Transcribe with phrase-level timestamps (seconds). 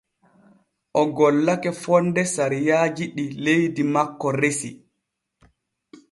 [1.01, 4.69] O gollake fonde sariyaaji ɗi leydi makko resi.